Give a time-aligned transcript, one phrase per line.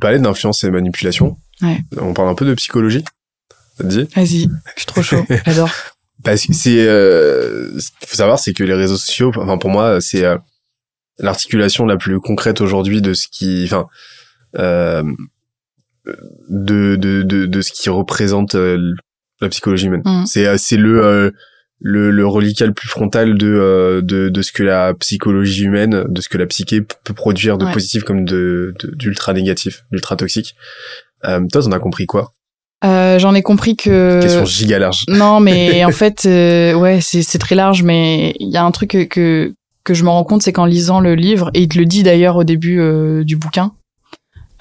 [0.00, 1.36] parlais d'influence et manipulation.
[1.62, 1.80] Ouais.
[1.98, 3.04] On parle un peu de psychologie.
[3.76, 4.08] Ça te dit?
[4.16, 5.70] Vas-y, je suis trop chaud, j'adore.
[6.24, 7.70] Parce que c'est, euh,
[8.06, 10.36] faut savoir, c'est que les réseaux sociaux, enfin pour moi, c'est euh,
[11.18, 13.86] l'articulation la plus concrète aujourd'hui de ce qui, enfin,
[14.58, 15.02] euh,
[16.48, 18.94] de, de, de, de ce qui représente euh,
[19.40, 20.02] la psychologie humaine.
[20.04, 20.26] Mhm.
[20.26, 21.32] C'est, c'est le,
[21.80, 26.04] le, le reliquat le plus frontal de, euh, de, de ce que la psychologie humaine,
[26.08, 27.72] de ce que la psyché peut produire de Ouais.
[27.72, 30.54] positif comme de, d'ultra négatif, d'ultra toxique.
[31.24, 32.32] Euh, toi, t'en as compris quoi?
[32.84, 34.20] Euh, J'en ai compris que...
[34.22, 35.04] Question giga large.
[35.08, 38.70] Non, mais en fait, euh, ouais, c'est c'est très large, mais il y a un
[38.70, 39.54] truc que, que,
[39.84, 42.02] que je me rends compte, c'est qu'en lisant le livre, et il te le dit
[42.02, 43.72] d'ailleurs au début euh, du bouquin,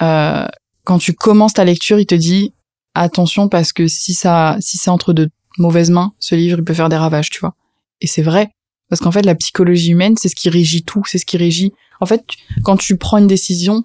[0.01, 0.45] euh,
[0.83, 2.53] quand tu commences ta lecture, il te dit
[2.95, 6.73] attention parce que si ça, si c'est entre de mauvaises mains, ce livre, il peut
[6.73, 7.55] faire des ravages, tu vois.
[8.01, 8.49] Et c'est vrai,
[8.89, 11.73] parce qu'en fait, la psychologie humaine, c'est ce qui régit tout, c'est ce qui régit.
[12.01, 12.23] En fait,
[12.63, 13.83] quand tu prends une décision,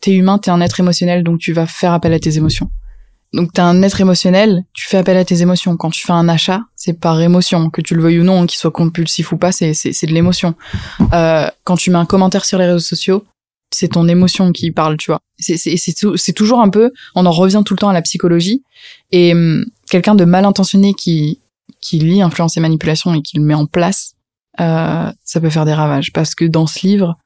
[0.00, 2.70] t'es humain, t'es un être émotionnel, donc tu vas faire appel à tes émotions.
[3.32, 5.76] Donc t'es un être émotionnel, tu fais appel à tes émotions.
[5.76, 8.58] Quand tu fais un achat, c'est par émotion, que tu le veuilles ou non, qu'il
[8.58, 10.54] soit compulsif ou pas, c'est c'est de l'émotion.
[11.14, 13.24] Euh, quand tu mets un commentaire sur les réseaux sociaux,
[13.70, 15.20] c'est ton émotion qui parle, tu vois.
[15.38, 18.62] C'est c'est c'est toujours un peu, on en revient tout le temps à la psychologie
[19.12, 21.40] et hum, quelqu'un de mal intentionné qui
[21.80, 24.14] qui lit influence et manipulation et qui le met en place,
[24.60, 27.18] euh, ça peut faire des ravages parce que dans ce livre,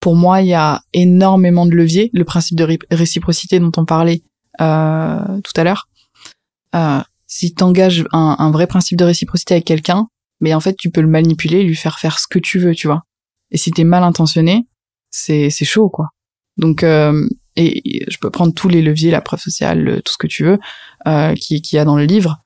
[0.00, 2.10] pour moi, il y a énormément de leviers.
[2.14, 4.22] Le principe de ré- réciprocité dont on parlait
[4.60, 5.88] euh, tout à l'heure.
[6.74, 10.06] Euh, si t'engages un, un vrai principe de réciprocité avec quelqu'un,
[10.40, 12.86] mais en fait, tu peux le manipuler, lui faire faire ce que tu veux, tu
[12.86, 13.02] vois.
[13.50, 14.66] Et si t'es mal intentionné,
[15.10, 16.08] c'est c'est chaud, quoi.
[16.56, 20.18] Donc, euh, et, je peux prendre tous les leviers, la preuve sociale, le- tout ce
[20.18, 20.58] que tu veux,
[21.06, 22.38] euh, qui qu'il y a dans le livre,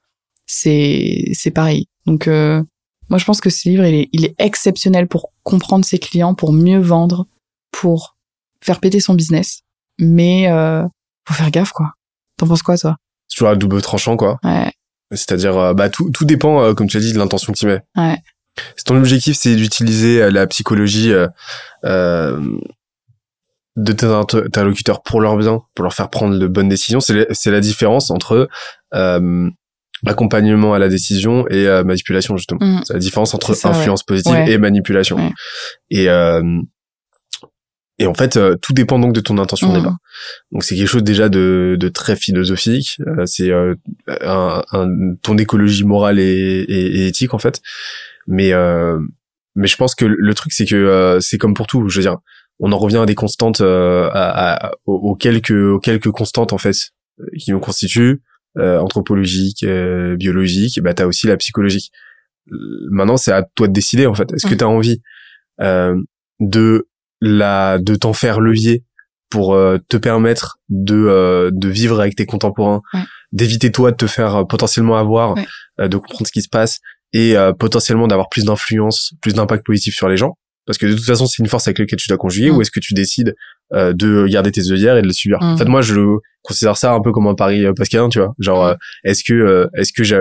[0.46, 1.86] c'est c'est pareil.
[2.06, 2.62] Donc, euh,
[3.10, 6.34] moi, je pense que ce livre, il est il est exceptionnel pour comprendre ses clients,
[6.34, 7.26] pour mieux vendre,
[7.72, 8.16] pour
[8.60, 9.62] faire péter son business.
[9.98, 10.84] Mais euh,
[11.26, 11.92] faut faire gaffe, quoi.
[12.36, 12.96] T'en penses quoi, toi?
[13.28, 14.38] C'est toujours à double tranchant, quoi.
[14.44, 14.70] Ouais,
[15.10, 17.66] C'est-à-dire, euh, bah, tout, tout dépend, euh, comme tu as dit, de l'intention que tu
[17.66, 17.80] mets.
[17.96, 18.16] ouais,
[18.76, 22.56] Si ton objectif, c'est d'utiliser euh, la psychologie euh,
[23.78, 27.14] de tes inter- interlocuteurs pour leur bien, pour leur faire prendre de bonnes décisions, c'est
[27.14, 28.48] la- c'est la différence entre
[28.94, 29.48] euh,
[30.06, 32.60] accompagnement à la décision et euh, manipulation, justement.
[32.60, 32.80] Mm.
[32.84, 33.66] C'est la différence entre ouais.
[33.66, 34.50] influence positive Ouais.
[34.52, 35.16] et manipulation.
[35.16, 35.32] Ouais.
[35.90, 36.42] Et, euh,
[38.00, 39.78] et en fait, euh, tout dépend donc de ton intention au Mm.
[39.78, 39.96] départ.
[40.52, 42.96] Donc c'est quelque chose déjà de, de très philosophique.
[43.06, 43.74] Euh, c'est euh,
[44.22, 46.22] un, un- ton écologie morale et,
[46.68, 47.60] et- et éthique en fait.
[48.28, 48.98] Mais euh,
[49.56, 51.88] mais je pense que le truc c'est que euh, c'est comme pour tout.
[51.88, 52.18] Je veux dire,
[52.60, 56.58] on en revient à des constantes, euh, à, à- aux, quelques aux quelques constantes en
[56.58, 56.74] fait
[57.20, 58.20] euh, qui nous constituent
[58.56, 60.78] euh, anthropologiques, euh, biologiques.
[60.78, 61.90] Et bah t'as aussi la psychologique.
[62.90, 64.32] Maintenant c'est à toi de décider en fait.
[64.32, 65.02] Est-ce que t'as envie
[65.60, 65.94] euh,
[66.40, 66.88] de
[67.20, 68.84] la de t'en faire levier
[69.30, 73.00] pour euh, te permettre de euh, de vivre avec tes contemporains, Ouais.
[73.32, 75.46] d'éviter toi de te faire potentiellement avoir, Ouais.
[75.80, 76.78] euh, de comprendre ce qui se passe
[77.12, 80.37] et euh, potentiellement d'avoir plus d'influence, plus d'impact positif sur les gens?
[80.68, 82.56] Parce que de toute façon, c'est une force avec laquelle tu dois conjuguer, Mm.
[82.56, 83.34] ou est-ce que tu décides
[83.74, 85.38] euh, de garder tes œillères et de les subir?
[85.40, 85.44] Mm.
[85.44, 85.94] En fait, moi, je
[86.42, 88.34] considère ça un peu comme un pari euh, pascalin, tu vois.
[88.38, 88.68] Genre, Mm.
[88.70, 88.74] euh,
[89.04, 90.16] est-ce que euh, est-ce que je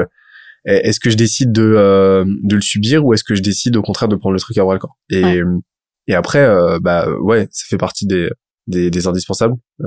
[0.65, 3.81] est-ce que je décide de euh, de le subir ou est-ce que je décide au
[3.81, 5.41] contraire de prendre le truc à bras le corps Et Ouais.
[6.07, 8.29] et après, euh, bah ouais, ça fait partie des
[8.67, 9.53] des, des indispensables.
[9.81, 9.85] Euh,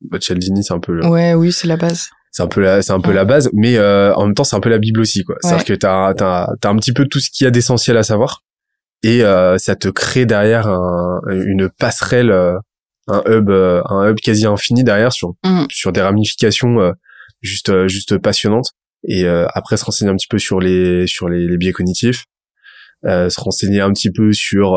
[0.00, 2.08] bah, Cialdini, c'est un peu le, ouais, oui, c'est la base.
[2.32, 3.14] c'est un peu la c'est un peu Ouais.
[3.14, 5.48] la base mais euh, en même temps c'est un peu la bible aussi quoi c'est
[5.48, 5.64] à dire Ouais.
[5.66, 8.42] que t'as t'as t'as un petit peu tout ce qu'il y a d'essentiel à savoir
[9.02, 12.56] et euh, ça te crée derrière un, une passerelle euh,
[13.08, 15.66] un hub euh, un hub quasi infini derrière sur Mhm.
[15.70, 16.92] sur des ramifications euh,
[17.40, 18.70] juste juste passionnantes
[19.08, 22.24] et euh, après se renseigner un petit peu sur les sur les, les biais cognitifs
[23.04, 24.72] euh, se renseigner un petit peu sur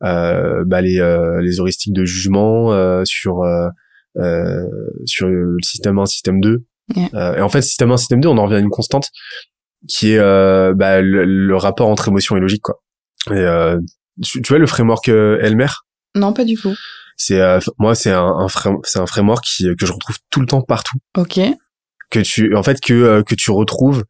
[0.00, 3.44] bah, les euh, les heuristiques de jugement euh, sur
[5.06, 6.64] sur le système 1 système 2
[6.96, 7.08] Ouais.
[7.14, 9.08] euh, et en fait, système 1, système 2, on en revient à une constante
[9.88, 12.62] qui est euh, bah, le, le rapport entre émotion et logique.
[12.62, 12.80] Quoi.
[13.30, 13.78] Et, euh,
[14.22, 15.66] tu, tu vois le framework euh, Elmer?
[16.14, 16.74] Non, pas du tout.
[17.16, 20.40] c'est euh, moi c'est un, un frame- c'est un framework qui, que je retrouve tout
[20.40, 21.40] le temps partout Ok.
[22.10, 24.04] que tu en fait que euh, que tu retrouves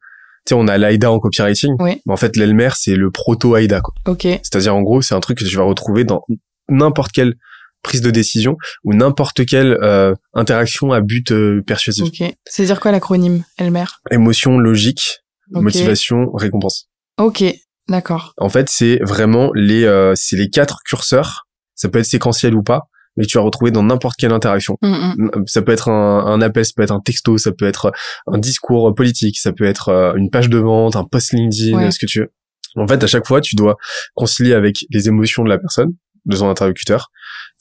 [0.45, 2.01] tu sais on a l'AIDA en copywriting Oui.
[2.05, 4.23] mais en fait l'Elmer c'est le proto AIDA quoi Ok.
[4.23, 6.21] c'est-à-dire en gros c'est un truc que tu vas retrouver dans
[6.69, 7.35] n'importe quelle
[7.83, 12.33] prise de décision ou n'importe quelle euh, interaction à but euh, persuasif Ok.
[12.45, 13.85] C'est dire quoi l'acronyme Elmer?
[14.11, 15.19] Émotion logique
[15.53, 15.61] Ok.
[15.63, 17.43] motivation récompense Ok.
[17.89, 18.33] D'accord.
[18.37, 21.47] En fait, c'est vraiment les euh, c'est les quatre curseurs.
[21.75, 22.83] Ça peut être séquentiel ou pas,
[23.17, 24.77] mais tu vas retrouver dans n'importe quelle interaction.
[24.81, 25.31] Mm, mm.
[25.47, 27.91] Ça peut être un, un appel, ça peut être un texto, ça peut être
[28.27, 31.91] un discours politique, ça peut être euh, une page de vente, un post LinkedIn, Ouais.
[31.91, 32.31] ce que tu veux.
[32.75, 33.75] En fait, à chaque fois, tu dois
[34.15, 35.91] concilier avec les émotions de la personne,
[36.25, 37.11] de son interlocuteur,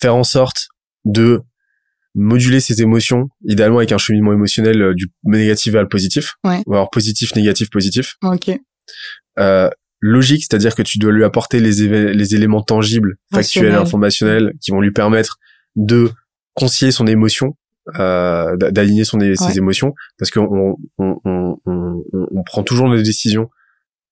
[0.01, 0.69] faire en sorte
[1.05, 1.41] de
[2.15, 6.63] moduler ses émotions, idéalement avec un cheminement émotionnel euh, du négatif vers le positif, Ouais.
[6.67, 8.17] ou alors positif, négatif, positif.
[8.23, 8.51] Ok.
[9.39, 9.71] Euh,
[10.03, 11.83] logique, c'est-à-dire que tu dois lui apporter les,
[12.35, 15.39] éléments tangibles, factuels, informationnels, qui vont lui permettre
[15.77, 16.11] de
[16.55, 17.57] concilier son émotion,
[17.99, 22.89] euh, d'a- d'aligner son ses émotions, parce qu'on on, on, on, on, on prend toujours
[22.89, 23.49] nos décisions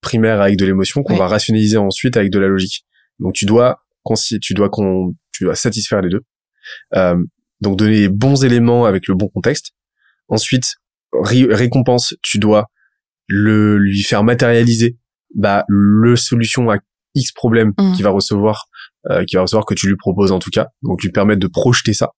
[0.00, 1.18] primaires avec de l'émotion qu'on Ouais.
[1.18, 2.86] va rationaliser ensuite avec de la logique.
[3.18, 6.22] Donc tu dois concilier, tu dois qu'on, tu dois satisfaire les deux.
[6.94, 7.16] Euh,
[7.60, 9.72] donc donner les bons éléments avec le bon contexte.
[10.28, 10.76] Ensuite,
[11.12, 12.70] ré- récompense, tu dois
[13.26, 14.96] le lui faire matérialiser
[15.34, 16.76] bah le solution à
[17.14, 17.94] X problème Mhm.
[17.94, 18.66] qu'il va recevoir
[19.10, 21.46] euh, qu'il va recevoir que tu lui proposes en tout cas donc lui permettre de
[21.48, 22.10] projeter ça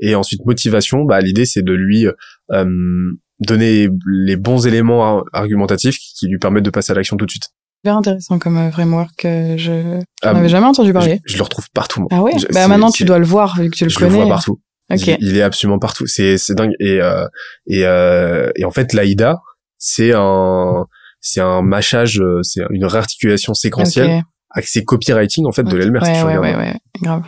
[0.00, 2.06] et ensuite motivation bah l'idée c'est de lui
[2.52, 7.26] euh, donner les bons éléments ar- argumentatifs qui lui permettent de passer à l'action tout
[7.26, 7.48] de suite
[7.82, 9.24] Super intéressant comme euh, framework.
[9.24, 11.20] euh, je Ah, j'en avais jamais entendu parler.
[11.24, 12.08] je, je le retrouve partout moi.
[12.12, 12.32] Ah ouais.
[12.38, 14.10] Je- Bah maintenant tu dois le voir vu que tu le je connais.
[14.10, 14.60] le vois partout
[14.92, 15.06] Ok.
[15.06, 17.26] il, il est absolument partout c'est c'est dingue et euh,
[17.66, 19.38] et euh, et en fait l'AIDA
[19.78, 20.84] c'est un
[21.20, 24.24] c'est un mâchage euh, c'est une réarticulation séquentielle Ok.
[24.50, 26.56] accès copywriting en fait de l'Elmer si Ouais, tu ouais, regardes.
[26.58, 27.22] ouais, ouais, grave.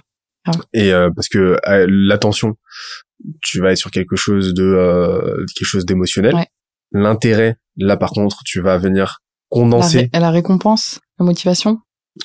[0.72, 2.54] et euh, parce que euh, l'attention
[3.42, 6.46] tu vas être sur quelque chose de euh, quelque chose d'émotionnel Ouais.
[6.92, 9.18] l'intérêt là par contre tu vas venir
[9.52, 11.78] La, condenser ré- la récompense, la motivation?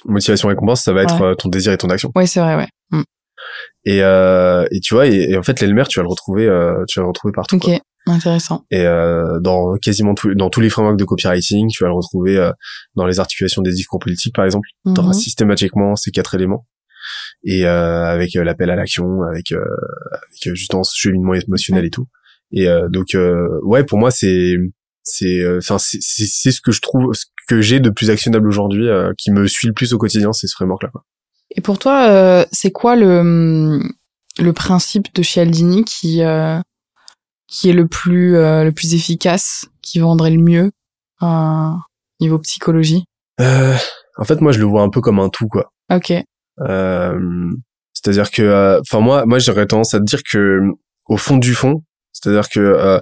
[0.05, 2.67] motivation récompense ça va être euh, ton désir et ton action Oui, c'est vrai, ouais.
[2.91, 3.03] Mm.
[3.85, 6.83] et euh, et tu vois et, et en fait l'Elmer tu vas le retrouver euh,
[6.87, 7.77] tu vas le retrouver partout Ok, quoi.
[8.11, 8.65] Intéressant.
[8.71, 12.37] et euh, dans quasiment tous dans tous les frameworks de copywriting tu vas le retrouver
[12.37, 12.51] euh,
[12.95, 15.13] dans les articulations des discours politiques par exemple tu auras Mhm.
[15.13, 16.65] systématiquement ces quatre éléments
[17.43, 21.85] et euh, avec euh, l'appel à l'action avec euh, avec euh, justement ce cheminement émotionnel
[21.85, 22.07] et tout
[22.51, 24.55] et euh, donc euh, ouais pour moi c'est
[25.03, 29.13] c'est enfin c'est ce que je trouve ce que j'ai de plus actionnable aujourd'hui euh,
[29.17, 31.03] qui me suit le plus au quotidien c'est ce framework là quoi.
[31.55, 33.79] Et pour toi, euh, c'est quoi le
[34.39, 36.59] le principe de Cialdini qui euh,
[37.47, 40.71] qui est le plus euh, le plus efficace, qui vendrait le mieux
[41.21, 41.69] euh,
[42.19, 43.03] niveau psychologie?
[43.39, 43.75] Euh,
[44.17, 46.11] en fait moi je le vois un peu comme un tout quoi Ok.
[46.61, 47.19] Euh,
[47.93, 50.59] c'est-à-dire que, euh, enfin moi, moi j'aurais tendance à te dire que
[51.07, 51.83] au fond du fond,
[52.13, 52.99] c'est-à-dire que euh,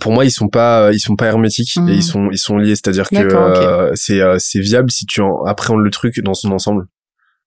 [0.00, 1.88] pour moi ils sont pas, ils sont pas hermétiques Mhm.
[1.88, 2.74] et ils sont, ils sont liés.
[2.74, 6.50] C'est-à-dire que euh, c'est, euh, c'est viable si tu en appréhendes le truc dans son
[6.52, 6.86] ensemble.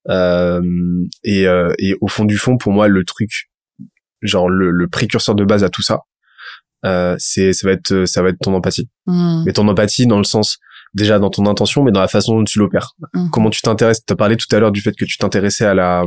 [0.09, 0.61] Euh,
[1.23, 3.49] et, euh, et au fond du fond, pour moi, le truc,
[4.21, 6.01] genre le, le précurseur de base à tout ça,
[6.83, 8.89] euh, c'est, ça va être, ça va être ton empathie.
[9.05, 9.43] Hmm.
[9.45, 10.57] Mais ton empathie dans le sens
[10.93, 13.29] déjà dans ton intention, mais dans la façon dont tu l'opères Mhm.
[13.31, 14.03] comment tu t'intéresses.
[14.05, 16.03] T'as parlé tout à l'heure du fait que tu t'intéressais à la,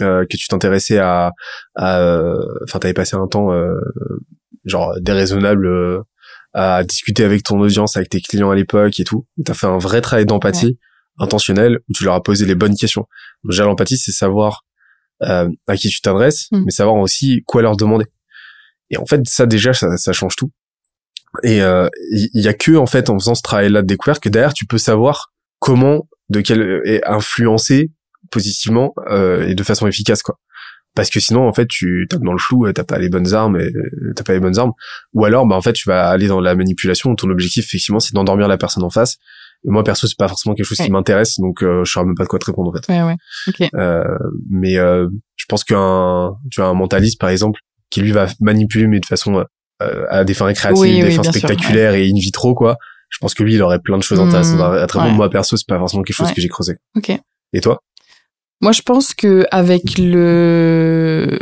[0.00, 1.32] euh, que tu t'intéressais à,
[1.76, 3.72] à, euh, enfin t'avais passé un temps euh,
[4.64, 6.00] genre déraisonnable euh,
[6.54, 9.26] à discuter avec ton audience, avec tes clients à l'époque et tout.
[9.44, 10.78] T'as fait un vrai travail d'empathie
[11.18, 13.06] intentionnel où tu leur as posé les bonnes questions.
[13.44, 14.64] Déjà l'empathie, c'est savoir
[15.22, 16.62] euh, à qui tu t'adresses, Mm.
[16.64, 18.06] mais savoir aussi quoi leur demander.
[18.92, 20.50] Et en fait, ça déjà, ça, ça change tout.
[21.42, 24.22] Et euh, il y, y a que en fait en faisant ce travail-là de découverte
[24.22, 27.90] que derrière tu peux savoir comment, de quel et influencer
[28.30, 30.38] positivement euh, et de façon efficace quoi.
[30.94, 33.32] Parce que sinon en fait tu tapes dans le flou, euh, t'as pas les bonnes
[33.32, 34.72] armes, et euh, t'as pas les bonnes armes.
[35.14, 37.10] Ou alors bah en fait tu vas aller dans la manipulation.
[37.10, 39.16] où Ton objectif effectivement c'est d'endormir la personne en face.
[39.64, 40.84] Et moi perso c'est pas forcément quelque chose Ouais.
[40.86, 42.92] qui m'intéresse donc euh, je saurais même pas de quoi te répondre en fait.
[42.92, 43.16] Ouais, ouais.
[43.48, 43.68] Ok.
[43.74, 44.04] Euh,
[44.50, 47.60] mais euh, je pense qu'un tu as un mentaliste par exemple
[47.92, 49.44] qui lui va manipuler mais de façon
[49.82, 52.76] euh, à des fins récréatives, Oui, des oui, fins sûr, spectaculaires et in vitro quoi.
[53.10, 55.04] Je pense que lui il aurait plein de choses Hmm, intéressantes à, répondre.
[55.06, 55.12] ouais.
[55.12, 56.34] Moi perso c'est pas forcément quelque chose Ouais.
[56.34, 56.76] que j'ai creusé.
[56.96, 57.10] Ok.
[57.52, 57.80] Et toi?
[58.62, 61.38] Moi, je pense que avec le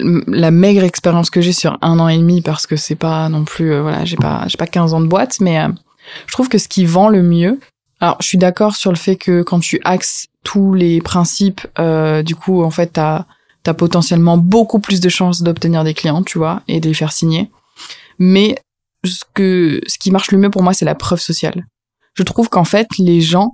[0.00, 3.44] la maigre expérience que j'ai sur un an et demi, parce que c'est pas non
[3.44, 5.68] plus, euh, voilà, j'ai pas, j'ai pas 15 ans de boîte, mais euh,
[6.26, 7.60] je trouve que ce qui vend le mieux.
[8.00, 12.22] Alors, je suis d'accord sur le fait que quand tu axes tous les principes, euh,
[12.22, 13.24] du coup, en fait, t'as
[13.70, 17.12] as potentiellement beaucoup plus de chances d'obtenir des clients, tu vois, et de les faire
[17.12, 17.50] signer.
[18.18, 18.56] Mais
[19.04, 21.66] ce que ce qui marche le mieux pour moi, c'est la preuve sociale.
[22.14, 23.52] Je trouve qu'en fait, les gens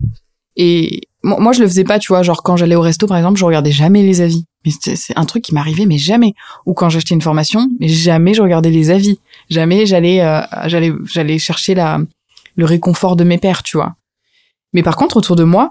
[0.56, 3.38] et moi, je le faisais pas, tu vois, genre quand j'allais au resto, par exemple,
[3.38, 4.46] je regardais jamais les avis.
[4.64, 6.34] Mais c'est un truc qui m'arrivait, mais jamais.
[6.66, 9.20] Ou quand j'achetais une formation, mais jamais je regardais les avis.
[9.50, 12.00] Jamais j'allais, euh, j'allais, j'allais chercher la,
[12.56, 13.94] le réconfort de mes pairs, tu vois.
[14.72, 15.70] Mais par contre, autour de moi,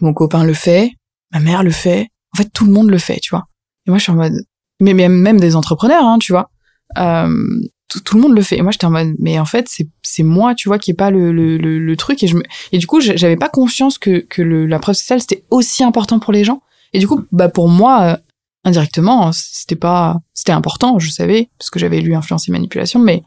[0.00, 0.92] mon copain le fait,
[1.32, 2.08] ma mère le fait.
[2.34, 3.44] En fait, tout le monde le fait, tu vois.
[3.86, 4.44] Et moi, je suis en mode,
[4.80, 6.50] mais même, des entrepreneurs, hein, tu vois.
[6.98, 8.58] Euh, tout, le monde le fait.
[8.58, 9.68] Et moi, j'étais en mode, mais en fait,
[10.02, 12.22] c'est, moi, tu vois, qui est pas le, le, le, truc.
[12.22, 15.20] Et je me, et du coup, j'avais pas conscience que, que le, la preuve sociale,
[15.20, 16.62] c'était aussi important pour les gens.
[16.92, 18.16] Et du coup, bah, pour moi, euh,
[18.64, 23.22] indirectement, c'était pas, c'était important, je savais, parce que j'avais lu Influence et Manipulation, mais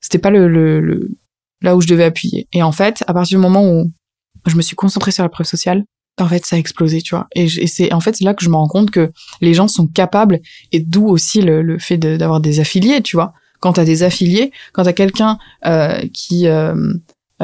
[0.00, 1.10] c'était pas le, le, le,
[1.60, 2.48] là où je devais appuyer.
[2.52, 3.90] Et en fait, à partir du moment où
[4.46, 5.84] je me suis concentrée sur la preuve sociale,
[6.20, 7.26] en fait, ça a explosé, tu vois.
[7.34, 10.40] Et, c'est en fait là que je me rends compte que les gens sont capables,
[10.70, 13.32] et d'où aussi le, fait d'avoir des affiliés, tu vois.
[13.60, 16.74] Quand t'as des affiliés, quand t'as quelqu'un euh, qui euh,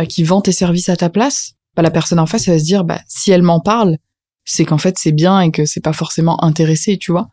[0.09, 2.65] qui vend tes services à ta place, bah, la personne en face, elle va se
[2.65, 3.99] dire, bah si elle m'en parle,
[4.45, 7.29] c'est qu'en fait c'est bien et que c'est pas forcément intéressé, tu vois.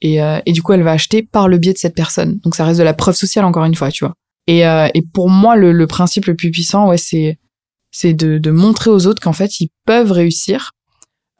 [0.00, 2.38] Et, euh, et du coup, elle va acheter par le biais de cette personne.
[2.38, 4.14] Donc ça reste de la preuve sociale encore une fois, tu vois.
[4.46, 7.38] Et, euh, et pour moi, le, le principe le plus puissant, ouais, c'est
[7.92, 10.72] c'est de, de montrer aux autres qu'en fait ils peuvent réussir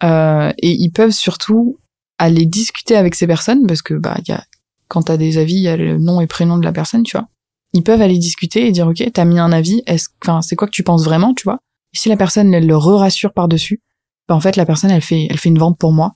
[0.02, 1.78] euh, et ils peuvent surtout
[2.19, 4.45] aller discuter avec ces personnes parce que bah y a
[4.88, 7.16] quand t'as des avis il y a le nom et prénom de la personne tu
[7.16, 7.28] vois.
[7.73, 10.66] Ils peuvent aller discuter et dire ok t'as mis un avis est-ce enfin c'est quoi
[10.66, 11.61] que tu penses vraiment tu vois.
[11.92, 13.80] Et si la personne elle le rassure par dessus
[14.28, 16.14] bah en fait la personne elle fait elle fait une vente pour moi.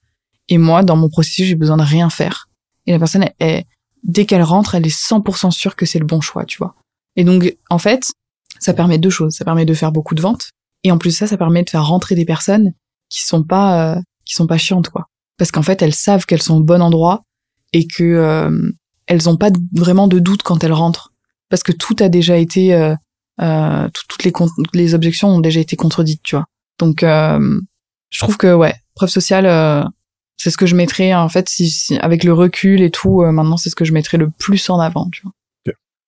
[0.48, 2.48] Et moi dans mon processus j'ai besoin de rien faire.
[2.86, 3.64] Et la personne elle,
[4.02, 6.74] dès qu'elle rentre elle est 100% sûre que c'est le bon choix tu vois.
[7.16, 8.12] Et donc en fait
[8.58, 9.34] ça permet deux choses.
[9.34, 10.50] Ça permet de faire beaucoup de ventes.
[10.84, 12.72] Et en plus ça ça permet de faire rentrer des personnes
[13.08, 15.08] qui sont pas euh, qui sont pas chiantes quoi.
[15.38, 17.24] Parce qu'en fait elles savent qu'elles sont au bon endroit
[17.72, 18.72] et que euh,
[19.06, 21.12] elles ont pas vraiment de doute quand elles rentrent.
[21.48, 22.94] Parce que tout a déjà été euh,
[23.40, 24.32] euh toutes les
[24.74, 26.46] les objections ont déjà été contredites tu vois.
[26.78, 29.90] Donc je trouve que ouais preuve sociale
[30.36, 33.56] c'est ce que je mettrais en fait si, si avec le recul et tout maintenant
[33.56, 35.32] c'est ce que je mettrais le plus en avant tu vois.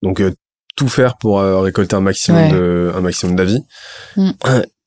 [0.02, 0.22] Donc
[0.76, 3.64] tout faire pour récolter un maximum de un maximum d'avis.
[4.16, 4.30] Mm.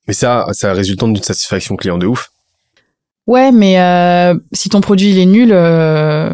[0.09, 2.31] Mais ça, ça résultant d'une satisfaction client de ouf.
[3.27, 6.33] Ouais, mais euh, si ton produit il est nul, euh,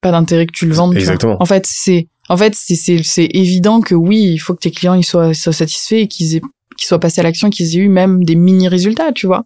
[0.00, 0.96] pas d'intérêt que tu le vendes.
[0.96, 1.36] Exactement.
[1.38, 4.94] En fait, c'est en fait c'est c'est évident que oui, il faut que tes clients
[4.94, 6.40] ils soient, soient satisfaits et qu'ils aient
[6.76, 9.44] qu'ils soient passés à l'action, qu'ils aient eu même des mini résultats, tu vois.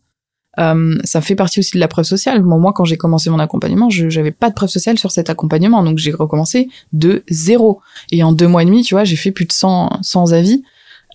[0.58, 2.42] Euh, ça fait partie aussi de la preuve sociale.
[2.42, 5.82] moi, quand j'ai commencé mon accompagnement, je j'avais pas de preuve sociale sur cet accompagnement,
[5.82, 7.82] donc j'ai recommencé de zéro.
[8.10, 10.62] Et en deux mois et demi, tu vois, j'ai fait plus de 100, 100 avis.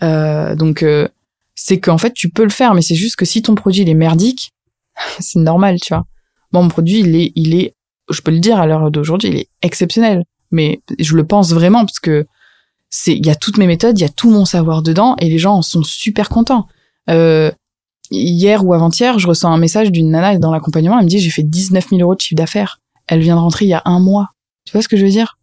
[0.03, 1.07] Euh, donc euh,
[1.55, 3.89] c'est qu'en fait tu peux le faire, mais c'est juste que si ton produit il
[3.89, 4.51] est merdique,
[5.19, 6.05] c'est normal, tu vois.
[6.51, 7.75] Bon, mon produit il est, il est,
[8.09, 11.85] je peux le dire à l'heure d'aujourd'hui, il est exceptionnel, mais je le pense vraiment
[11.85, 12.25] parce que
[12.89, 15.29] c'est, il y a toutes mes méthodes, il y a tout mon savoir dedans et
[15.29, 16.67] les gens en sont super contents.
[17.09, 17.49] Euh,
[18.11, 21.29] hier ou avant-hier, je reçois un message d'une nana dans l'accompagnement, elle me dit j'ai
[21.29, 22.79] fait 19 000 euros de chiffre d'affaires.
[23.07, 24.27] Elle vient de rentrer il y a un mois.
[24.65, 25.37] Tu vois ce que je veux dire?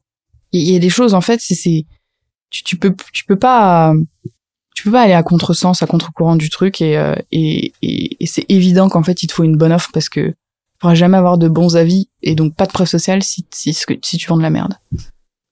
[0.53, 1.87] Il y a des choses en fait, c'est,
[2.51, 3.95] tu, tu peux, tu peux pas
[4.79, 8.47] tu peux pas aller à contresens, à contre-courant du truc euh, et, et, et, c'est
[8.49, 10.37] évident qu'en fait il te faut une bonne offre parce que tu
[10.79, 14.19] pourras jamais avoir de bons avis et donc pas de preuve sociale si, si, si
[14.19, 14.75] tu vends de la merde.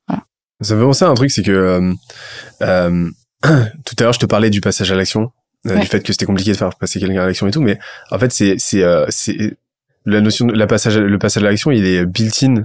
[0.06, 0.23] Voilà.
[0.61, 1.92] Ça me fait penser à un truc, c'est que euh,
[2.62, 3.11] euh,
[3.42, 5.33] tout à l'heure je te parlais du passage à l'action,
[5.64, 7.80] du fait que c'était compliqué de faire passer quelqu'un à l'action et tout, mais
[8.12, 9.56] en fait c'est c'est c'est
[10.04, 12.64] la notion de la passage le passage à l'action il est built-in,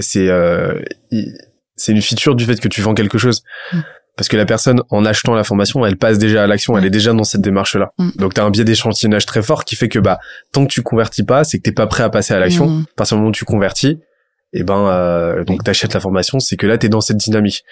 [0.00, 0.28] c'est
[1.74, 3.42] c'est une feature du fait que tu vends quelque chose.
[3.72, 3.78] Mm
[4.20, 6.90] parce que la personne en achetant la formation elle passe déjà à l'action elle est
[6.90, 8.10] déjà dans cette démarche là mm.
[8.16, 10.18] donc tu as un biais d'échantillonnage très fort qui fait que bah
[10.52, 12.68] tant que tu convertis pas c'est que t'es pas prêt à passer à l'action.
[12.68, 12.82] Mm.
[12.82, 13.98] à partir du moment où tu convertis
[14.52, 17.64] et eh ben euh, donc t'achètes la formation c'est que là t'es dans cette dynamique.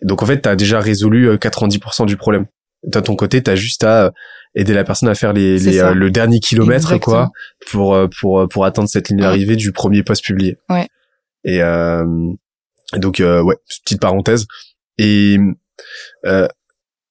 [0.00, 2.46] Donc en fait t'as déjà résolu 90% euh, du problème.
[2.82, 4.10] De ton côté t'as juste à euh,
[4.54, 7.28] aider la personne à faire les, les euh, le dernier kilomètre quoi
[7.70, 10.56] pour pour pour atteindre cette ligne d'arrivée du premier post publié.
[10.70, 10.86] Ouais.
[11.44, 11.60] Et
[12.96, 14.46] donc ouais petite parenthèse.
[15.00, 15.52] Et euh,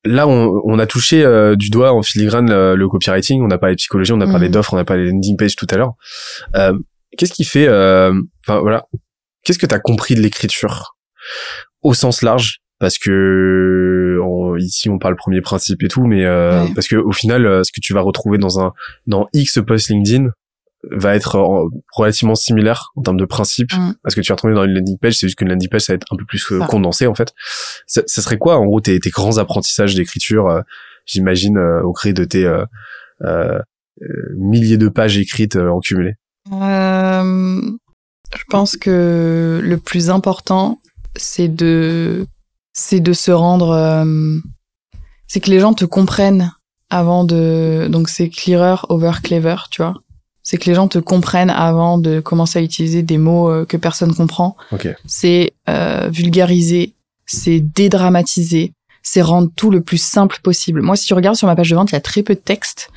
[0.06, 3.42] là, on, on, a touché euh, du doigt en filigrane le, copywriting.
[3.42, 4.54] On a parlé de psychologie, on a parlé mhm.
[4.54, 5.94] d'offres, on a parlé de landing page tout à l'heure.
[6.56, 6.74] Euh,
[7.18, 8.86] qu'est-ce qui fait, enfin voilà,
[9.44, 10.96] qu'est-ce que tu as compris de l'écriture?
[11.82, 14.20] Au sens large Parce que
[14.60, 16.26] ici, on parle premier principe et tout, mais
[16.76, 18.74] parce que au final, ce que tu vas retrouver dans un
[19.08, 20.30] dans X post LinkedIn,
[20.84, 23.96] va être euh, relativement similaire en termes de principe mm.
[24.04, 25.18] à ce que tu as retrouvé dans une landing page.
[25.18, 27.34] C'est juste qu'une landing page, ça va être un peu plus euh, condensé en fait.
[27.88, 30.62] Ça, ça, serait quoi en gros tes, tes grands apprentissages d'écriture, euh,
[31.06, 32.50] j'imagine, au gré de tes
[34.38, 36.14] milliers de pages écrites en cumulé?
[36.52, 40.80] Je pense que le plus important,
[41.16, 42.26] c'est de
[42.74, 44.06] c'est de se rendre,
[45.28, 46.52] c'est que les gens te comprennent
[46.92, 49.96] avant de donc c'est clearer over clever, tu vois
[50.50, 53.78] c'est que les gens te comprennent avant de commencer à utiliser des mots euh, que
[53.78, 54.58] personne comprend.
[55.06, 56.96] C'est euh, vulgariser,
[57.28, 60.82] c'est dédramatiser, c'est rendre tout le plus simple possible.
[60.82, 62.40] Moi, si tu regardes sur ma page de vente, il y a très peu de
[62.40, 62.90] texte.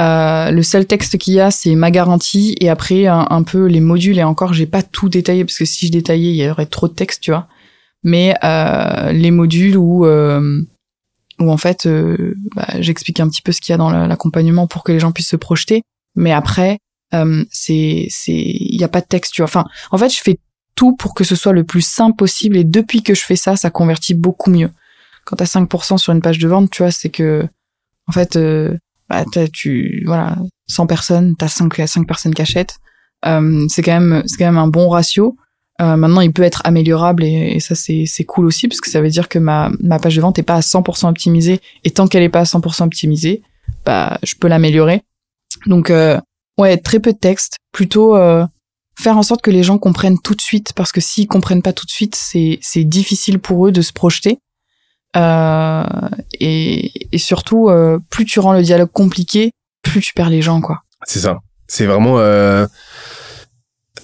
[0.00, 3.78] Euh, le seul texte qu'il y a, c'est ma garantie, et après un, peu les
[3.78, 4.18] modules.
[4.18, 6.88] Et encore, j'ai pas tout détaillé parce que si je détaillais, il y aurait trop
[6.88, 7.46] de texte, tu vois.
[8.02, 10.60] Mais euh, les modules où euh,
[11.38, 11.86] où en fait,
[12.56, 15.12] bah, j'explique un petit peu ce qu'il y a dans l'accompagnement pour que les gens
[15.12, 15.84] puissent se projeter.
[16.14, 16.78] Mais après,
[17.14, 19.48] euh, c'est, c'est, il y a pas de texte, tu vois.
[19.48, 20.38] Enfin, en fait, je fais
[20.74, 22.56] tout pour que ce soit le plus simple possible.
[22.56, 24.70] Et depuis que je fais ça, ça convertit beaucoup mieux.
[25.24, 27.46] Quand t'as 5% sur une page de vente, tu vois, c'est que,
[28.08, 28.76] en fait, euh,
[29.08, 30.36] bah, tu, voilà,
[30.68, 32.78] 100 personnes, t'as 5 à 5 personnes qui achètent.
[33.24, 35.36] Euh, c'est quand même c'est quand même un bon ratio.
[35.80, 38.90] Euh, maintenant, il peut être améliorable et, et ça c'est c'est cool aussi parce que
[38.90, 41.90] ça veut dire que ma ma page de vente est pas à 100% optimisée et
[41.90, 43.42] tant qu'elle est pas à 100% optimisée,
[43.84, 45.02] bah je peux l'améliorer.
[45.66, 46.18] Donc euh,
[46.58, 48.44] ouais, très peu de texte, plutôt euh,
[48.98, 51.72] faire en sorte que les gens comprennent tout de suite parce que s'ils comprennent pas
[51.72, 54.38] tout de suite, c'est c'est difficile pour eux de se projeter.
[55.16, 55.84] Euh,
[56.40, 59.50] et, et surtout, euh, plus tu rends le dialogue compliqué,
[59.82, 60.78] plus tu perds les gens, quoi.
[61.04, 61.38] C'est ça.
[61.68, 62.18] C'est vraiment.
[62.18, 62.66] Euh,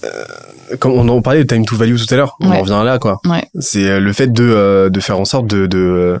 [0.03, 2.57] euh, comme on en parlait de time to value tout à l'heure, on Ouais.
[2.57, 3.19] en revient là, quoi.
[3.25, 3.45] Ouais.
[3.59, 6.19] C'est le fait de, euh, de faire en sorte de, de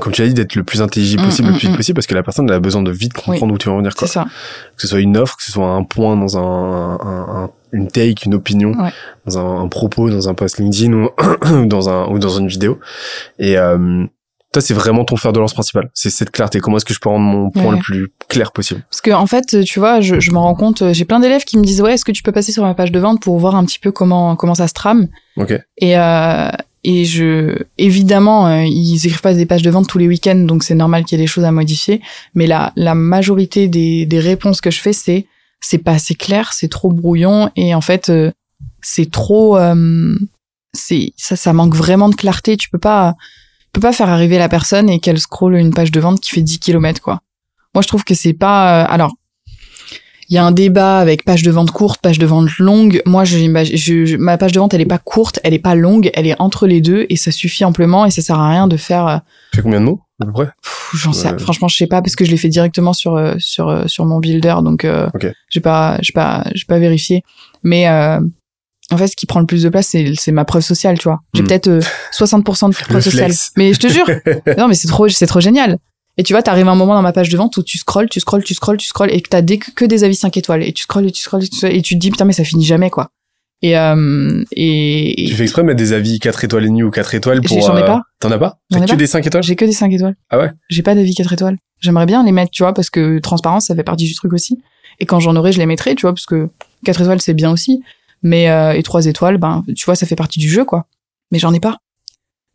[0.00, 1.76] comme tu l'as dit, d'être le plus intelligible Mm, possible, mm, le plus vite mm.
[1.76, 3.78] possible, parce que la personne elle a besoin de vite comprendre où tu veux en
[3.78, 4.08] venir, C'est quoi.
[4.08, 4.24] ça.
[4.76, 7.88] Que ce soit une offre, que ce soit un point dans un, un- un- une
[7.88, 8.90] take, une opinion, Ouais.
[9.26, 11.08] dans un, un propos, dans un post LinkedIn ou
[11.66, 12.78] dans un ou dans une vidéo.
[13.38, 14.04] Et euh,
[14.50, 15.90] toi, c'est vraiment ton fer de lance principal.
[15.92, 16.58] C'est cette clarté.
[16.60, 17.76] Comment est-ce que je peux rendre mon point Ouais.
[17.76, 18.82] le plus clair possible?
[18.90, 21.44] Parce que en fait, tu vois, je, je me rends compte, euh, j'ai plein d'élèves
[21.44, 23.38] qui me disent ouais, est-ce que tu peux passer sur ma page de vente pour
[23.38, 25.08] voir un petit peu comment comment ça se trame?
[25.36, 25.52] Ok.
[25.76, 26.48] Et euh,
[26.84, 30.62] et je évidemment, euh, ils écrivent pas des pages de vente tous les week-ends, donc
[30.62, 32.00] c'est normal qu'il y ait des choses à modifier.
[32.34, 35.26] Mais la la majorité des des réponses que je fais, c'est
[35.60, 38.30] c'est pas assez clair, c'est trop brouillon et en fait euh,
[38.80, 40.16] c'est trop euh,
[40.72, 42.56] c'est ça ça manque vraiment de clarté.
[42.56, 43.16] Tu peux pas
[43.66, 46.30] tu peux pas faire arriver la personne et qu'elle scrolle une page de vente qui
[46.30, 47.22] fait 10 kilomètres quoi.
[47.74, 49.14] Moi je trouve que c'est pas euh, alors
[50.28, 53.00] il y a un débat avec page de vente courte, page de vente longue.
[53.06, 53.38] Moi, je,
[53.74, 56.26] je- je- ma page de vente, elle est pas courte, elle est pas longue, elle
[56.26, 59.06] est entre les deux et ça suffit amplement et ça sert à rien de faire.
[59.06, 59.16] euh,
[59.52, 60.48] Tu fais combien de mots à peu près?
[60.94, 63.68] J'en sais, franchement, je sais pas parce que je l'ai fait directement sur euh, sur
[63.68, 65.28] euh, sur mon builder, donc euh, Ok.
[65.50, 67.22] j'ai pas j'ai pas j'ai pas vérifié.
[67.62, 68.18] Mais euh,
[68.90, 71.04] en fait, ce qui prend le plus de place, c'est c'est ma preuve sociale, tu
[71.08, 71.20] vois.
[71.34, 71.46] J'ai Hmm.
[71.46, 71.80] peut-être euh,
[72.12, 73.32] 60% de preuve sociale.
[73.56, 74.06] Mais je te jure,
[74.58, 75.78] non, mais c'est trop, c'est trop génial.
[76.18, 78.08] Et tu vois, t'arrives à un moment dans ma page de vente où tu scrolles,
[78.08, 80.64] tu scrolles, tu scrolles, tu scrolles, et que t'as des, que des avis 5 étoiles.
[80.64, 82.32] Et tu scrolles, et tu scrolles, et tu, scrolles, et tu te dis, putain, mais
[82.32, 83.10] ça finit jamais, quoi.
[83.62, 86.90] Et, euh, et, Tu fais exprès de mettre des avis 4 étoiles et demi ou
[86.90, 87.60] 4 étoiles pour.
[87.60, 88.02] J'en ai euh, pas.
[88.20, 88.96] T'en as pas T'as que pas.
[88.96, 90.16] des 5 étoiles j'ai que des 5 étoiles.
[90.30, 91.56] Ah ouais J'ai pas d'avis 4 étoiles.
[91.80, 94.60] J'aimerais bien les mettre, tu vois, parce que transparence, ça fait partie du truc aussi.
[95.00, 96.48] Et quand j'en aurai, je les mettrai, tu vois, parce que
[96.84, 97.82] 4 étoiles, c'est bien aussi.
[98.22, 100.86] Mais, euh, et 3 étoiles, ben, tu vois, ça fait partie du jeu, quoi.
[101.32, 101.78] Mais j'en ai pas.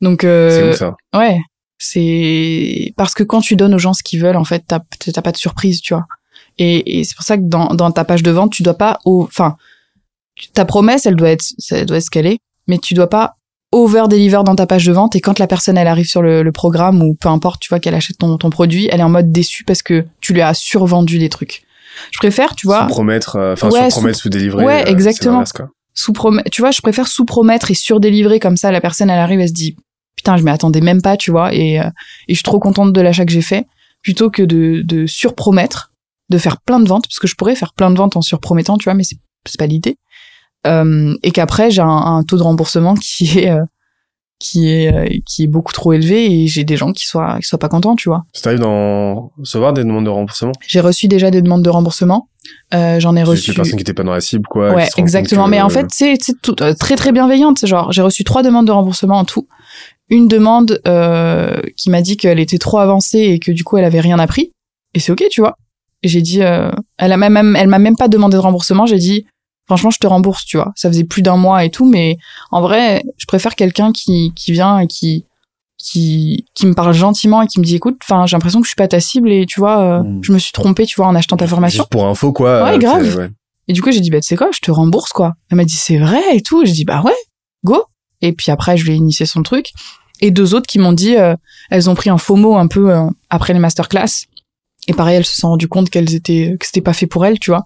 [0.02, 0.96] Donc, euh, C'est où ça?
[1.18, 1.40] Ouais,
[1.78, 4.80] c'est parce que quand tu donnes aux gens ce qu'ils veulent, en fait, t'as
[5.14, 6.06] t'as pas de surprise, tu vois.
[6.58, 9.00] Et, et c'est pour ça que dans, dans ta page de vente, tu dois pas,
[9.06, 9.58] au- enfin,
[10.54, 13.36] ta promesse, elle doit être, ça doit être ce qu'elle est, mais tu dois pas
[13.72, 15.16] over deliver dans ta page de vente.
[15.16, 17.80] Et quand la personne elle arrive sur le, le programme ou peu importe, tu vois
[17.80, 20.54] qu'elle achète ton, ton produit, elle est en mode déçue parce que tu lui as
[20.54, 21.64] survendu des trucs.
[22.12, 24.64] Je préfère, tu vois, Sous promettre, euh, enfin Ouais, sous promettre, sous délivrer.
[24.64, 25.44] Ouais, euh, exactement.
[25.96, 29.20] sous promet tu vois je préfère sous promettre et surdélivrer comme ça la personne elle
[29.20, 29.76] arrive elle se dit
[30.24, 31.84] putain je m'y attendais même pas tu vois et euh,
[32.28, 33.66] et je suis trop contente de l'achat que j'ai fait
[34.02, 35.92] plutôt que de de surpromettre
[36.30, 38.78] de faire plein de ventes parce que je pourrais faire plein de ventes en surpromettant
[38.78, 39.98] tu vois mais c'est c'est pas l'idée
[40.66, 43.64] euh, et qu'après j'ai un, un taux de remboursement qui est euh,
[44.40, 47.48] qui est euh, qui est beaucoup trop élevé et j'ai des gens qui soient qui
[47.48, 50.52] soient pas contents tu vois Ça t'arrive d'en recevoir des demandes de remboursement?
[50.68, 52.30] J'ai reçu déjà des demandes de remboursement
[52.74, 54.74] euh, j'en ai reçu des personnes qui étaient pas dans la cible, quoi.
[54.74, 55.46] Ouais, exactement.
[55.46, 57.66] que- Mais en fait, c'est c'est tout euh, très très bienveillante.
[57.66, 59.48] Genre, j'ai reçu trois demandes de remboursement en tout.
[60.14, 63.86] Une demande euh, qui m'a dit qu'elle était trop avancée et que du coup elle
[63.86, 64.52] avait rien appris.
[64.94, 65.56] Et c'est ok, tu vois.
[66.04, 68.86] Et j'ai dit, euh, elle a même, elle m'a même pas demandé de remboursement.
[68.86, 69.26] J'ai dit,
[69.66, 70.72] franchement, je te rembourse, tu vois.
[70.76, 72.18] Ça faisait plus d'un mois et tout, mais
[72.52, 75.26] en vrai, je préfère quelqu'un qui qui vient et qui
[75.78, 78.70] qui qui me parle gentiment et qui me dit, écoute, enfin, j'ai l'impression que je
[78.70, 80.20] suis pas ta cible et tu vois, euh, Mm.
[80.24, 81.84] je me suis trompée, tu vois, en achetant ta formation.
[81.84, 82.64] Juste pour info, quoi.
[82.64, 83.16] Ouais, grave.
[83.18, 83.30] ouais.
[83.68, 85.34] Et du coup, j'ai dit, bah, tu sais quoi, je te rembourse, quoi.
[85.50, 86.66] Elle m'a dit, c'est vrai et tout.
[86.66, 87.16] J'ai dit, bah ouais,
[87.64, 87.82] go.
[88.22, 89.72] Et puis après, je lui ai initié son truc.
[90.24, 91.36] Et deux autres qui m'ont dit, euh,
[91.70, 94.26] elles ont pris un faux mot un peu euh, après les masterclass.
[94.88, 97.40] Et pareil, elles se sont rendues compte qu'elles étaient, que c'était pas fait pour elles,
[97.40, 97.66] tu vois.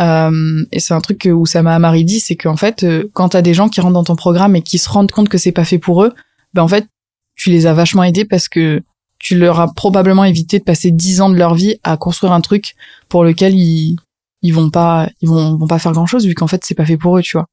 [0.00, 3.30] Euh, et c'est un truc où ça m'a Marie dit, c'est qu'en fait, euh, quand
[3.30, 5.50] t'as des gens qui rentrent dans ton programme et qui se rendent compte que c'est
[5.50, 6.14] pas fait pour eux,
[6.54, 6.86] ben en fait,
[7.34, 8.82] tu les as vachement aidés parce que
[9.18, 12.40] tu leur as probablement évité de passer dix ans de leur vie à construire un
[12.40, 12.76] truc
[13.08, 13.96] pour lequel ils,
[14.42, 16.86] ils vont pas ils vont vont pas faire grand chose vu qu'en fait c'est pas
[16.86, 17.46] fait pour eux tu vois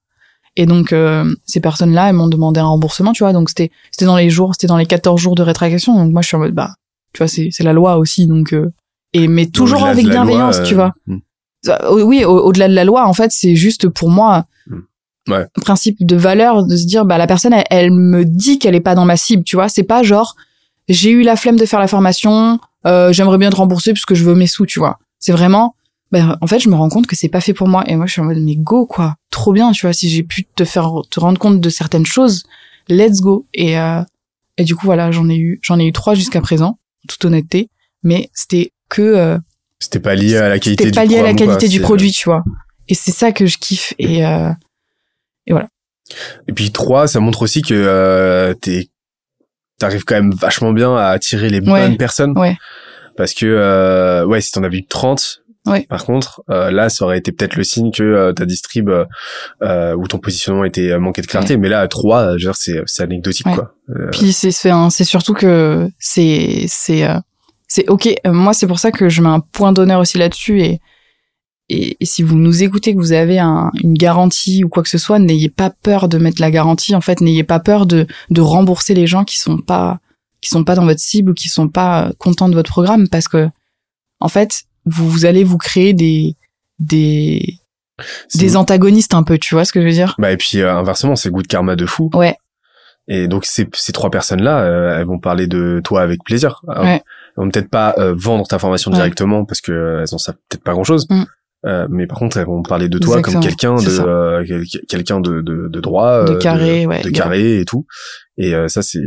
[0.59, 3.71] et donc euh, ces personnes là elles m'ont demandé un remboursement tu vois donc c'était
[3.91, 6.35] c'était dans les jours c'était dans les 14 jours de rétractation donc moi je suis
[6.35, 6.71] en mode bah
[7.13, 8.71] tu vois c'est c'est la loi aussi donc euh,
[9.13, 11.17] et mais toujours avec loi, bienveillance tu vois hmm.
[11.69, 14.81] Euh, oui au- au-delà de la loi en fait c'est juste pour moi Hmm.
[15.31, 15.45] Ouais.
[15.57, 18.75] un principe de valeur de se dire bah la personne elle, elle me dit qu'elle
[18.75, 20.35] est pas dans ma cible tu vois c'est pas genre
[20.89, 24.23] j'ai eu la flemme de faire la formation euh, j'aimerais bien te rembourser puisque je
[24.23, 25.75] veux mes sous tu vois c'est vraiment
[26.11, 27.83] ben, en fait, je me rends compte que c'est pas fait pour moi.
[27.87, 29.15] Et moi, je suis en mode, mais go, quoi.
[29.31, 29.93] Trop bien, tu vois.
[29.93, 32.43] Si j'ai pu te faire te rendre compte de certaines choses,
[32.87, 33.45] let's go.
[33.53, 34.01] Et, euh,
[34.57, 37.23] et du coup, voilà, j'en ai eu, j'en ai eu trois jusqu'à présent, en toute
[37.25, 37.69] honnêteté.
[38.03, 39.37] Mais c'était que, euh,
[39.79, 42.11] C'était pas lié à la qualité C'était pas lié à la quoi, qualité du produit,
[42.11, 42.43] tu vois.
[42.87, 43.93] Et c'est ça que je kiffe.
[43.99, 44.49] Et, euh,
[46.47, 48.87] Et puis trois, ça montre aussi que euh, t'es
[49.77, 51.81] t'arrives quand même vachement bien à attirer les Ouais.
[51.87, 52.37] bonnes personnes.
[52.37, 52.57] Ouais.
[53.15, 55.41] Parce que euh, ouais, si t'en avais eu 30,
[55.89, 59.05] Par contre, euh, là, ça aurait été peut-être le signe que euh, ta distrib euh,
[59.61, 61.57] euh, ou ton positionnement était euh, manqué de clarté.
[61.57, 63.55] Mais là, à trois, je veux dire, c'est c'est anecdotique Ouais.
[63.55, 63.73] quoi.
[63.89, 67.07] Euh, Puis c'est c'est c'est surtout que c'est c'est
[67.67, 68.09] c'est ok.
[68.25, 70.79] Moi c'est pour ça que je mets un point d'honneur aussi là-dessus et,
[71.69, 74.89] et et si vous nous écoutez que vous avez un, une garantie ou quoi que
[74.89, 76.95] ce soit, n'ayez pas peur de mettre la garantie.
[76.95, 79.99] En fait, n'ayez pas peur de de rembourser les gens qui sont pas
[80.41, 83.27] qui sont pas dans votre cible ou qui sont pas contents de votre programme parce
[83.27, 83.49] que
[84.19, 86.35] en fait vous vous allez vous créer des
[86.79, 87.59] des
[88.35, 89.37] des antagonistes un peu.
[89.37, 90.15] Tu vois ce que je veux dire?
[90.19, 92.09] Bah et puis euh, inversement, c'est goût de karma de fou.
[92.13, 92.35] Ouais.
[93.07, 96.61] Et donc ces, ces trois personnes-là, euh, elles vont parler de toi avec plaisir.
[96.67, 97.01] Alors, Ouais.
[97.37, 98.97] Elles vont peut-être pas euh, vendre ta formation Ouais.
[98.97, 101.07] directement parce que elles en savent peut-être pas grand-chose.
[101.09, 101.23] Mm.
[101.67, 103.41] Euh, mais par contre, elles vont parler de toi Exactement.
[103.41, 107.01] comme quelqu'un de euh, quel- quelqu'un de, de, de droit, De euh, carré, ouais.
[107.01, 107.85] de carré et tout.
[108.37, 109.01] Et euh, ça, c'est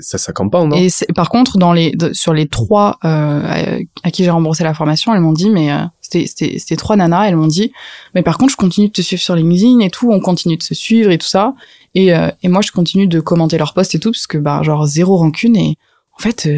[0.00, 0.76] ça, ça campe pas, non?
[0.76, 3.08] Et par contre, dans les de- sur les trois euh,
[3.42, 3.56] à,
[4.04, 6.96] à qui j'ai remboursé la formation, elles m'ont dit, mais euh, c'était c'était c'était trois
[6.96, 7.72] nanas, elles m'ont dit,
[8.14, 10.62] mais par contre, je continue de te suivre sur LinkedIn et tout, on continue de
[10.62, 11.54] se suivre et tout ça,
[11.94, 14.62] et euh, et moi, je continue de commenter leurs posts et tout, parce que bah
[14.62, 15.76] genre zéro rancune et
[16.18, 16.48] en fait,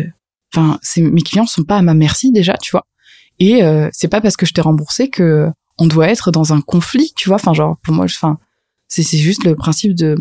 [0.54, 2.84] enfin, mes clients sont pas à ma merci déjà, tu vois,
[3.38, 5.48] et euh, c'est pas parce que je t'ai remboursé que
[5.78, 8.38] on doit être dans un conflit, tu vois, enfin genre pour moi, enfin,
[8.88, 10.16] c'est c'est juste le principe de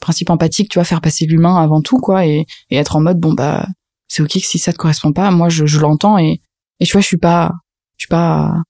[0.00, 3.18] principe empathique, tu vois, faire passer l'humain avant tout, quoi, et, et être en mode,
[3.18, 3.66] bon, bah,
[4.08, 6.40] c'est ok que si ça te correspond pas, moi, je, je l'entends, et,
[6.80, 7.52] et tu vois, je suis pas,
[7.96, 8.62] je suis pas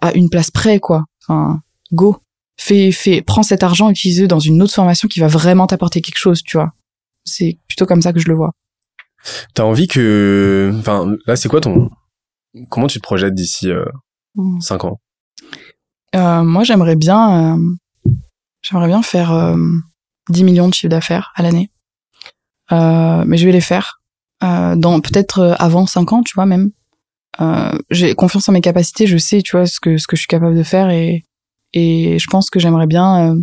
[0.00, 1.04] à, à une place près, quoi.
[1.22, 1.60] Enfin,
[1.92, 2.18] go.
[2.56, 6.18] Fais, fais, prends cet argent, utilise-le dans une autre formation qui va vraiment t'apporter quelque
[6.18, 6.72] chose, tu vois.
[7.24, 8.52] C'est plutôt comme ça que je le vois.
[9.54, 11.90] T'as envie que, enfin, là, c'est quoi ton,
[12.68, 13.84] comment tu te projettes d'ici euh,
[14.36, 14.60] Mm.
[14.60, 15.00] cinq ans?
[16.16, 18.12] Euh, moi, j'aimerais bien, euh,
[18.62, 19.56] j'aimerais bien faire euh,
[20.30, 21.70] 10 millions de chiffre d'affaires à l'année.
[22.72, 24.00] Euh, mais je vais les faire
[24.42, 26.70] euh, dans peut-être euh, avant 5 ans, tu vois même.
[27.40, 30.20] Euh, j'ai confiance en mes capacités, je sais, tu vois ce que ce que je
[30.20, 31.24] suis capable de faire et
[31.72, 33.40] et je pense que j'aimerais bien euh,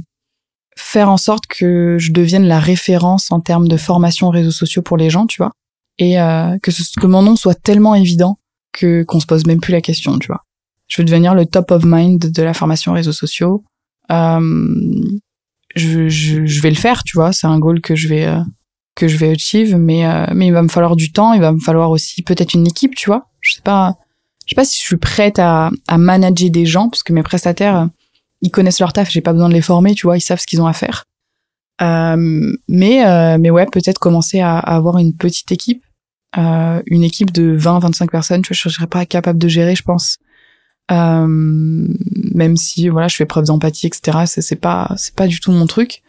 [0.77, 4.81] faire en sorte que je devienne la référence en termes de formation aux réseaux sociaux
[4.81, 5.51] pour les gens, tu vois,
[5.97, 8.39] et euh, que ce, que mon nom soit tellement évident
[8.71, 10.43] que qu'on se pose même plus la question, tu vois
[10.91, 13.63] je veux devenir le top of mind de la formation réseaux sociaux.
[14.11, 15.01] Euh,
[15.73, 18.41] je, je, je vais le faire, tu vois, c'est un goal que je vais euh,
[18.93, 21.53] que je vais achieve, mais euh, mais il va me falloir du temps, il va
[21.53, 23.29] me falloir aussi peut-être une équipe, tu vois.
[23.39, 23.95] Je sais pas,
[24.45, 27.23] je sais pas si je suis prête à à manager des gens parce que mes
[27.23, 27.85] prestataires euh,
[28.41, 30.47] ils connaissent leur taf, j'ai pas besoin de les former, tu vois, ils savent ce
[30.47, 31.05] qu'ils ont à faire.
[31.81, 35.85] Euh, mais euh, mais ouais, peut-être commencer à, à avoir une petite équipe,
[36.37, 39.83] euh, une équipe de 20-25 personnes, tu vois, je serais pas capable de gérer, je
[39.83, 40.17] pense.
[40.91, 41.25] Euh,
[42.33, 45.65] même si voilà je fais preuve d'empathie etc c'est pas c'est pas du tout mon
[45.67, 46.01] truc.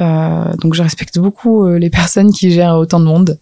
[0.00, 3.38] Euh, donc je respecte beaucoup euh, les personnes qui gèrent autant de monde.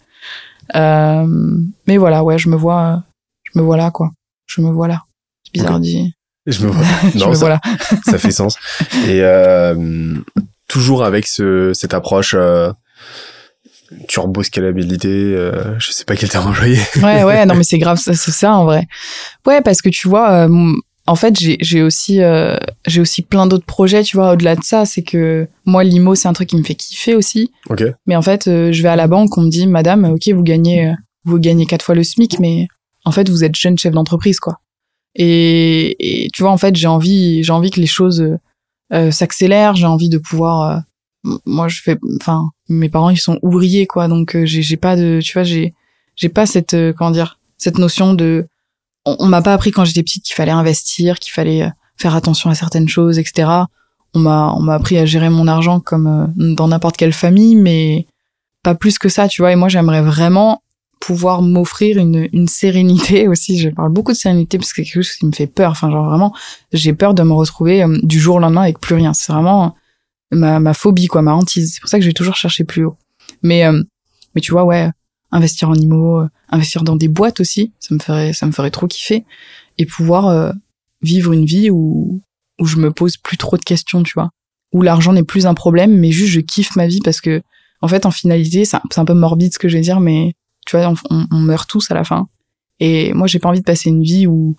[0.75, 3.03] Euh, mais voilà ouais je me vois
[3.43, 4.11] je me vois là quoi.
[4.47, 5.03] Je me vois là.
[5.45, 6.13] C'est bizarre dit.
[6.45, 6.85] Je me vois.
[7.13, 7.61] je Non, me ça, vois là.
[8.05, 8.57] ça fait sens.
[9.07, 10.15] Et euh,
[10.67, 12.71] toujours avec ce, cette approche euh,
[14.07, 16.79] turbo scalabilité, euh, je sais pas quel terme employer.
[17.03, 18.87] ouais ouais non mais c'est grave c'est ça en vrai
[19.45, 20.73] ouais parce que tu vois euh,
[21.07, 22.55] en fait j'ai j'ai aussi euh,
[22.87, 26.27] j'ai aussi plein d'autres projets tu vois au-delà de ça c'est que moi l'IMO c'est
[26.27, 27.83] un truc qui me fait kiffer aussi Ok.
[28.07, 30.43] Mais en fait, euh, je vais à la banque, on me dit, Madame, ok, vous
[30.43, 32.67] gagnez, euh, vous gagnez quatre fois le SMIC, mais
[33.05, 34.59] en fait, vous êtes jeune chef d'entreprise, quoi.
[35.15, 38.37] Et, et tu vois, en fait, j'ai envie, j'ai envie que les choses euh,
[38.93, 39.75] euh, s'accélèrent.
[39.75, 40.81] J'ai envie de pouvoir.
[41.45, 44.07] Moi, je fais, enfin, mes parents, ils sont ouvriers, quoi.
[44.07, 45.73] Donc, euh, j'ai, j'ai pas de, tu vois, j'ai,
[46.15, 48.47] j'ai pas cette, euh, comment dire, cette notion de.
[49.05, 52.15] On, on m'a pas appris quand j'étais petite qu'il fallait investir, qu'il fallait euh, faire
[52.15, 53.65] attention à certaines choses, etc
[54.13, 58.07] on m'a on m'a appris à gérer mon argent comme dans n'importe quelle famille mais
[58.63, 60.61] pas plus que ça tu vois et moi j'aimerais vraiment
[60.99, 65.03] pouvoir m'offrir une une sérénité aussi je parle beaucoup de sérénité parce que c'est quelque
[65.03, 66.33] chose qui me fait peur enfin genre vraiment
[66.73, 69.75] j'ai peur de me retrouver du jour au lendemain avec plus rien c'est vraiment
[70.31, 72.97] ma ma phobie quoi ma hantise c'est pour ça que j'ai toujours cherché plus haut
[73.43, 73.81] mais euh,
[74.35, 74.89] mais tu vois ouais
[75.31, 78.71] investir en IMO euh, investir dans des boîtes aussi ça me ferait ça me ferait
[78.71, 79.25] trop kiffer
[79.77, 80.51] et pouvoir euh,
[81.01, 82.21] vivre une vie où
[82.59, 84.29] où je me pose plus trop de questions, tu vois.
[84.71, 87.41] Où l'argent n'est plus un problème, mais juste je kiffe ma vie parce que,
[87.81, 90.33] en fait, en finalité, c'est un, peu morbide ce que je vais dire, mais
[90.67, 92.27] tu vois, on- on meurt tous à la fin.
[92.79, 94.55] Et moi, j'ai pas envie de passer une vie où,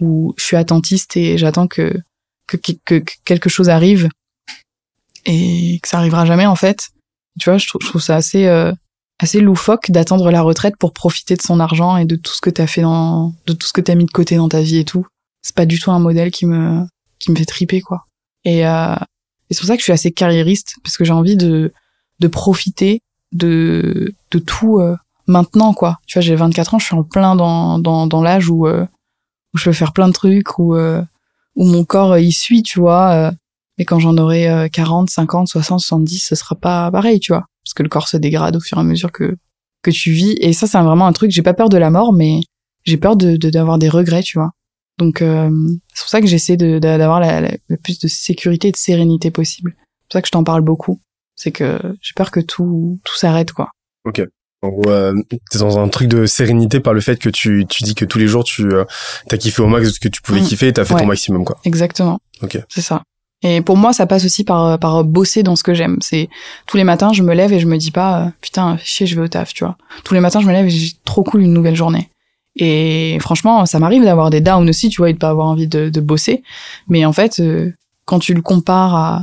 [0.00, 1.96] où je suis attentiste et j'attends que,
[2.48, 4.08] que, que, que quelque chose arrive
[5.24, 6.90] et que ça arrivera jamais, en fait.
[7.38, 8.72] Tu vois, je trouve, je trouve ça assez, euh,
[9.18, 12.50] assez loufoque d'attendre la retraite pour profiter de son argent et de tout ce que
[12.50, 14.84] t'as fait dans, de tout ce que t'as mis de côté dans ta vie et
[14.84, 15.06] tout.
[15.42, 16.84] C'est pas du tout un modèle qui me,
[17.18, 18.04] qui me fait triper, quoi.
[18.44, 18.94] Et, euh,
[19.50, 21.72] et c'est pour ça que je suis assez carriériste, parce que j'ai envie de,
[22.20, 23.00] de profiter
[23.32, 25.98] de, de tout euh, maintenant, quoi.
[26.06, 28.86] Tu vois, j'ai 24 ans, je suis en plein dans, dans, dans l'âge où, euh,
[29.52, 31.02] où je peux faire plein de trucs, où, euh,
[31.56, 33.32] où mon corps y suit, tu vois.
[33.78, 37.44] Mais quand j'en aurai 40, 50, 60, 70, ce sera pas pareil, tu vois.
[37.64, 39.36] Parce que le corps se dégrade au fur et à mesure que,
[39.82, 40.36] que tu vis.
[40.40, 42.40] Et ça, c'est vraiment un truc, j'ai pas peur de la mort, mais
[42.84, 44.50] j'ai peur de, d'avoir des regrets, tu vois.
[44.98, 48.72] Donc, c'est pour ça que j'essaie de, d'avoir la, la, le plus de sécurité et
[48.72, 49.74] de sérénité possible.
[49.76, 51.00] C'est pour ça que je t'en parle beaucoup.
[51.34, 53.70] C'est que j'ai peur que tout, tout s'arrête, quoi.
[54.04, 54.22] Ok.
[54.62, 55.12] En gros, euh,
[55.50, 58.18] t'es dans un truc de sérénité par le fait que tu, tu dis que tous
[58.18, 58.86] les jours tu euh,
[59.28, 60.46] t'as kiffé au max de ce que tu pouvais mmh.
[60.46, 61.58] kiffer et t'as fait ton maximum quoi.
[61.64, 62.18] Exactement.
[62.40, 62.58] Ok.
[62.70, 63.02] C'est ça.
[63.44, 65.98] Et pour moi, ça passe aussi par par bosser dans ce que j'aime.
[66.00, 66.28] C'est
[66.66, 69.14] tous les matins, je me lève et je me dis pas euh, putain, chier, je
[69.14, 69.76] vais au taf, tu vois.
[70.02, 72.08] Tous les matins, je me lève et j'ai trop cool une nouvelle journée.
[72.56, 75.68] Et franchement, ça m'arrive d'avoir des downs aussi, tu vois, et de pas avoir envie
[75.68, 76.42] de, de bosser.
[76.88, 77.72] Mais en fait, euh,
[78.06, 79.22] quand tu le compares à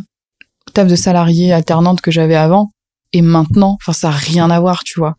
[0.73, 2.71] taf de salarié alternante que j'avais avant
[3.13, 5.15] et maintenant, enfin ça a rien à voir, tu vois.